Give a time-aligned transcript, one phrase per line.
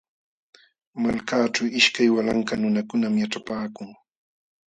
[1.01, 3.89] Malkaaćhu ishkay walanka nunakunam yaćhapaakun.